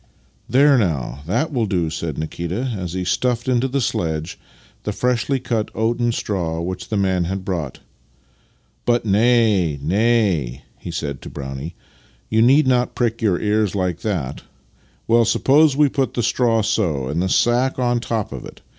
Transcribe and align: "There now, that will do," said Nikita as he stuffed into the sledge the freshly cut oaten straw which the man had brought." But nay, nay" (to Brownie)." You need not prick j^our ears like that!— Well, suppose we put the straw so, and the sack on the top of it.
"There 0.49 0.79
now, 0.79 1.21
that 1.27 1.53
will 1.53 1.67
do," 1.67 1.91
said 1.91 2.17
Nikita 2.17 2.73
as 2.75 2.93
he 2.93 3.03
stuffed 3.05 3.47
into 3.47 3.67
the 3.67 3.79
sledge 3.81 4.39
the 4.81 4.91
freshly 4.91 5.39
cut 5.39 5.69
oaten 5.75 6.11
straw 6.11 6.59
which 6.59 6.89
the 6.89 6.97
man 6.97 7.25
had 7.25 7.45
brought." 7.45 7.81
But 8.87 9.05
nay, 9.05 9.77
nay" 9.79 10.63
(to 10.91 11.29
Brownie)." 11.29 11.75
You 12.31 12.41
need 12.41 12.65
not 12.65 12.95
prick 12.95 13.19
j^our 13.19 13.39
ears 13.39 13.75
like 13.75 13.99
that!— 13.99 14.41
Well, 15.07 15.23
suppose 15.23 15.77
we 15.77 15.87
put 15.87 16.15
the 16.15 16.23
straw 16.23 16.63
so, 16.63 17.07
and 17.07 17.21
the 17.21 17.29
sack 17.29 17.77
on 17.77 17.97
the 17.97 18.07
top 18.07 18.31
of 18.31 18.43
it. 18.43 18.61